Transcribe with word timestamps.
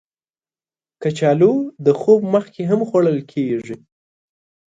کچالو 1.01 1.53
د 1.85 1.87
خوب 1.99 2.19
مخکې 2.33 2.61
هم 2.69 2.79
خوړل 2.89 3.19
کېږي 3.31 3.75